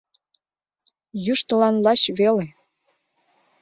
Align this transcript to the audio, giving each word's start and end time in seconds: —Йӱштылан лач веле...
—Йӱштылан 1.25 1.75
лач 1.85 2.01
веле... 2.17 2.47